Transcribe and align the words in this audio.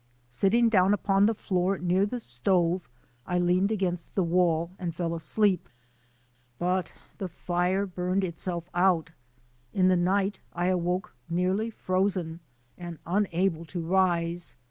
Sit 0.31 0.49
ting 0.49 0.67
down 0.67 0.95
upon 0.95 1.27
the 1.27 1.35
floor 1.35 1.77
near 1.77 2.07
the 2.07 2.19
stove 2.19 2.89
I 3.27 3.37
leaned 3.37 3.71
against 3.71 4.15
the 4.15 4.23
wall 4.23 4.71
and 4.79 4.95
fell 4.95 5.13
asleep. 5.13 5.69
But 6.57 6.91
the 7.19 7.27
fire 7.27 7.85
burned 7.85 8.23
itself 8.23 8.67
out. 8.73 9.11
In 9.75 9.89
the 9.89 9.95
night 9.95 10.39
I 10.53 10.69
awoke 10.69 11.13
nearly 11.29 11.69
frozen 11.69 12.39
and 12.79 12.97
unable 13.05 13.63
to 13.65 13.79
rise. 13.79 14.57